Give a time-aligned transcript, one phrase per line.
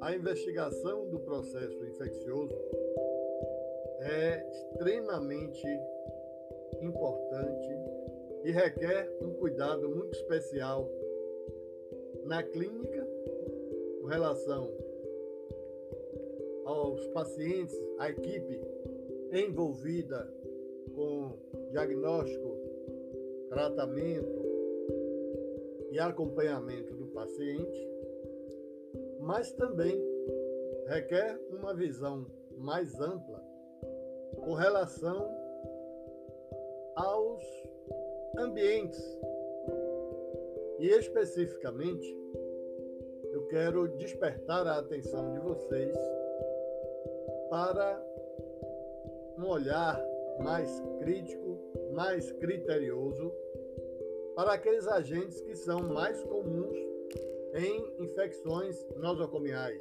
[0.00, 2.54] A investigação do processo infeccioso
[4.00, 5.66] é extremamente
[6.80, 7.68] importante
[8.44, 10.88] e requer um cuidado muito especial
[12.24, 13.06] na clínica
[14.00, 14.70] com relação
[16.64, 18.60] aos pacientes, à equipe
[19.30, 20.32] envolvida
[20.94, 22.56] com diagnóstico,
[23.48, 24.42] tratamento
[25.90, 27.88] e acompanhamento do paciente,
[29.20, 30.00] mas também
[30.86, 32.26] requer uma visão
[32.58, 33.42] mais ampla
[34.36, 35.28] com relação
[36.96, 37.42] aos
[38.38, 39.20] ambientes.
[40.78, 42.18] E especificamente,
[43.32, 45.96] eu quero despertar a atenção de vocês
[47.48, 48.02] para
[49.38, 50.02] um olhar
[50.42, 51.51] mais crítico,
[51.92, 53.32] mais criterioso
[54.34, 56.76] para aqueles agentes que são mais comuns
[57.54, 59.80] em infecções nosocomiais.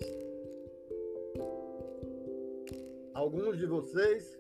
[3.13, 4.37] Alguns de vocês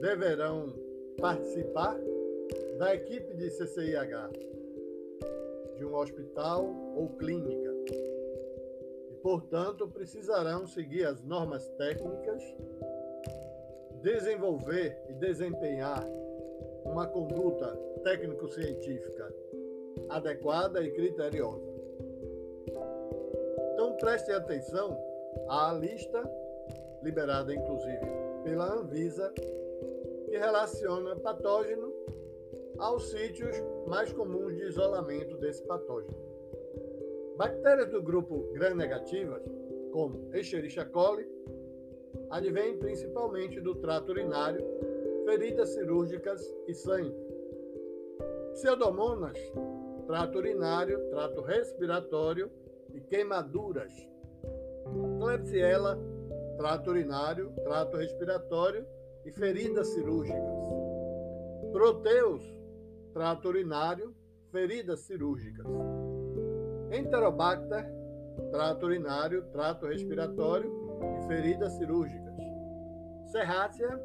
[0.00, 0.72] deverão
[1.18, 1.98] participar
[2.78, 4.30] da equipe de CCIH
[5.76, 6.64] de um hospital
[6.96, 7.74] ou clínica
[9.10, 12.42] e, portanto, precisarão seguir as normas técnicas,
[14.02, 16.06] desenvolver e desempenhar
[16.84, 19.34] uma conduta técnico-científica
[20.08, 21.66] adequada e criteriosa.
[23.72, 24.96] Então, prestem atenção
[25.48, 26.22] à lista,
[27.02, 28.06] liberada inclusive
[28.44, 29.32] pela Anvisa,
[30.28, 31.92] que relaciona patógeno
[32.78, 36.16] aos sítios mais comuns de isolamento desse patógeno.
[37.36, 39.42] Bactérias do grupo gram-negativas,
[39.92, 41.26] como Escherichia coli,
[42.30, 44.64] advêm principalmente do trato urinário,
[45.26, 47.12] feridas cirúrgicas e sangue.
[48.52, 49.36] Pseudomonas,
[50.06, 52.48] trato urinário, trato respiratório
[52.94, 53.92] e queimaduras.
[55.18, 55.98] Klebsiella,
[56.56, 58.86] trato urinário, trato respiratório
[59.24, 60.66] e feridas cirúrgicas.
[61.72, 62.44] Proteus,
[63.12, 64.14] trato urinário,
[64.52, 65.66] feridas cirúrgicas.
[66.92, 67.84] Enterobacter,
[68.52, 70.72] trato urinário, trato respiratório
[71.18, 72.36] e feridas cirúrgicas.
[73.32, 74.00] Serrácea,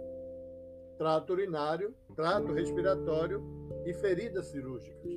[1.01, 3.41] trato urinário, trato respiratório
[3.87, 5.11] e feridas cirúrgicas.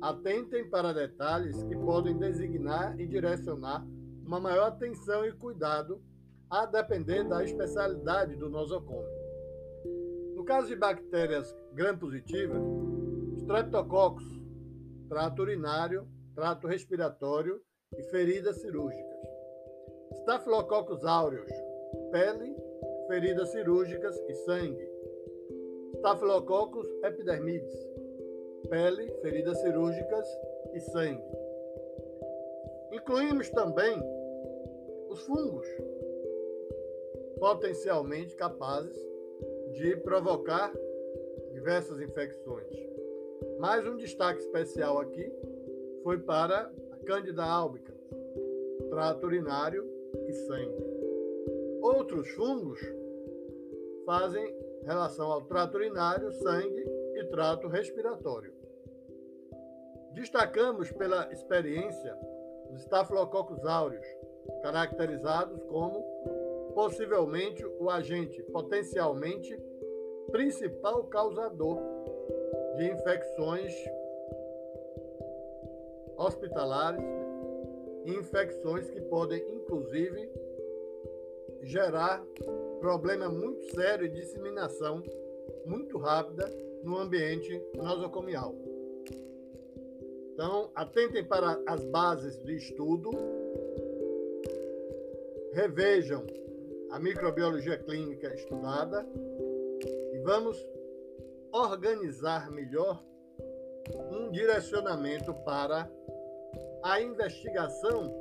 [0.00, 3.86] Atentem para detalhes que podem designar e direcionar
[4.26, 6.02] uma maior atenção e cuidado
[6.50, 9.08] a depender da especialidade do nosocomio.
[10.34, 12.64] No caso de bactérias gram-positivas,
[13.36, 14.26] Streptococcus,
[15.08, 17.62] trato urinário, trato respiratório
[17.96, 19.20] e feridas cirúrgicas.
[20.22, 21.52] Staphylococcus aureus,
[22.10, 22.65] pele,
[23.06, 24.88] feridas cirúrgicas e sangue.
[25.96, 27.74] Staphylococcus epidermidis,
[28.68, 30.26] pele, feridas cirúrgicas
[30.74, 31.24] e sangue.
[32.92, 34.02] Incluímos também
[35.08, 35.66] os fungos,
[37.38, 38.96] potencialmente capazes
[39.72, 40.72] de provocar
[41.52, 42.66] diversas infecções.
[43.58, 45.32] Mais um destaque especial aqui
[46.02, 48.00] foi para a Cândida albicans,
[48.90, 49.88] trato urinário
[50.26, 50.95] e sangue.
[51.86, 52.80] Outros fungos
[54.04, 54.52] fazem
[54.82, 58.52] relação ao trato urinário, sangue e trato respiratório.
[60.12, 62.18] Destacamos pela experiência
[62.72, 64.04] os Staphylococcus aureus,
[64.62, 66.02] caracterizados como
[66.74, 69.56] possivelmente o agente potencialmente
[70.32, 71.78] principal causador
[72.78, 73.72] de infecções
[76.18, 77.04] hospitalares
[78.06, 80.45] infecções que podem, inclusive,
[81.66, 82.24] gerar
[82.80, 85.02] problema muito sério de disseminação
[85.64, 86.48] muito rápida
[86.82, 88.54] no ambiente nosocomial.
[90.32, 93.10] Então, atentem para as bases de estudo,
[95.52, 96.24] revejam
[96.90, 99.06] a microbiologia clínica estudada
[100.12, 100.62] e vamos
[101.52, 103.02] organizar melhor
[104.10, 105.90] um direcionamento para
[106.82, 108.12] a investigação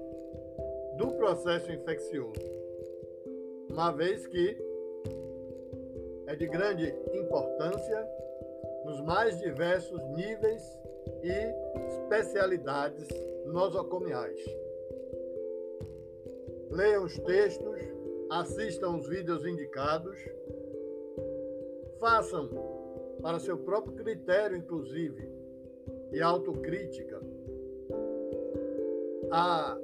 [0.98, 2.42] do processo infeccioso,
[3.76, 4.58] uma vez que
[6.28, 8.08] é de grande importância
[8.86, 10.64] nos mais diversos níveis
[11.22, 13.06] e especialidades
[13.46, 14.40] nosocomiais.
[16.72, 17.78] Leiam os textos,
[18.30, 20.18] assistam os vídeos indicados,
[22.00, 22.50] façam
[23.22, 25.30] para seu próprio critério, inclusive,
[26.14, 27.22] e autocrítica,
[29.30, 29.78] a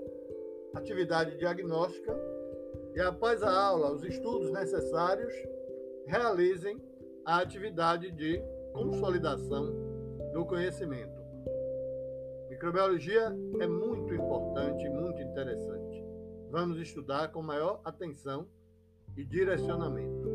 [0.75, 2.40] atividade diagnóstica
[2.95, 5.33] e, após a aula, os estudos necessários,
[6.05, 6.81] realizem
[7.25, 8.41] a atividade de
[8.73, 9.73] consolidação
[10.33, 11.21] do conhecimento.
[12.49, 16.03] Microbiologia é muito importante muito interessante.
[16.49, 18.47] Vamos estudar com maior atenção
[19.15, 20.29] e direcionamento.